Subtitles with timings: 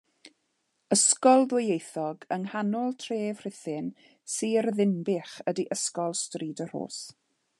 [0.93, 3.93] Ysgol ddwyieithog yng nghanol tref Rhuthun,
[4.37, 7.03] Sir Ddinbych ydy Ysgol Stryd y Rhos.